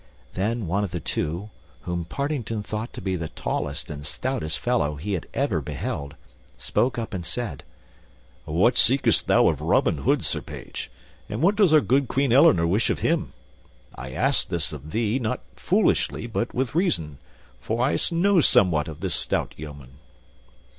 Then 0.33 0.65
one 0.65 0.83
of 0.83 0.89
the 0.89 0.99
two, 0.99 1.51
whom 1.81 2.05
Partington 2.05 2.63
thought 2.63 2.91
to 2.93 3.01
be 3.03 3.15
the 3.15 3.27
tallest 3.27 3.91
and 3.91 4.03
stoutest 4.03 4.57
fellow 4.57 4.95
he 4.95 5.13
had 5.13 5.27
ever 5.31 5.61
beheld, 5.61 6.15
spoke 6.57 6.97
up 6.97 7.13
and 7.13 7.23
said, 7.23 7.63
"What 8.45 8.75
seekest 8.75 9.27
thou 9.27 9.47
of 9.47 9.61
Robin 9.61 9.99
Hood, 9.99 10.25
Sir 10.25 10.41
Page? 10.41 10.89
And 11.29 11.43
what 11.43 11.55
does 11.55 11.71
our 11.71 11.81
good 11.81 12.07
Queen 12.07 12.33
Eleanor 12.33 12.65
wish 12.65 12.89
of 12.89 13.01
him? 13.01 13.33
I 13.93 14.09
ask 14.13 14.47
this 14.47 14.73
of 14.73 14.89
thee, 14.89 15.19
not 15.19 15.41
foolishly, 15.55 16.25
but 16.25 16.51
with 16.51 16.73
reason, 16.73 17.19
for 17.59 17.83
I 17.85 17.95
know 18.11 18.39
somewhat 18.41 18.87
of 18.87 19.01
this 19.01 19.13
stout 19.13 19.53
yeoman." 19.55 19.99